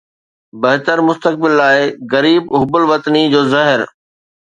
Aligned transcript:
بهتر 0.61 0.97
مستقبل 1.09 1.51
لاءِ 1.59 1.77
غريب 2.13 2.43
حب 2.59 2.73
الوطني 2.81 3.23
جو 3.33 3.41
زهر 3.53 3.79